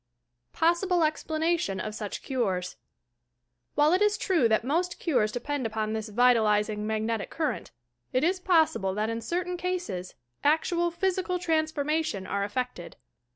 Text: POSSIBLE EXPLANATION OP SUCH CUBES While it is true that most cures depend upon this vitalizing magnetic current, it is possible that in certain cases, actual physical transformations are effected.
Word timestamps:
POSSIBLE 0.53 1.03
EXPLANATION 1.03 1.79
OP 1.79 1.93
SUCH 1.93 2.23
CUBES 2.23 2.75
While 3.75 3.93
it 3.93 4.01
is 4.01 4.17
true 4.17 4.47
that 4.49 4.63
most 4.63 4.99
cures 4.99 5.31
depend 5.31 5.67
upon 5.67 5.93
this 5.93 6.09
vitalizing 6.09 6.87
magnetic 6.87 7.29
current, 7.29 7.69
it 8.11 8.23
is 8.23 8.39
possible 8.39 8.95
that 8.95 9.11
in 9.11 9.21
certain 9.21 9.57
cases, 9.57 10.15
actual 10.43 10.89
physical 10.89 11.37
transformations 11.37 12.25
are 12.25 12.43
effected. 12.43 12.95